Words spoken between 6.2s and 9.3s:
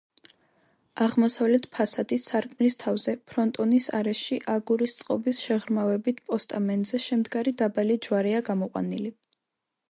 პოსტამენტზე შემდგარი დაბალი ჯვარია გამოყვანილი.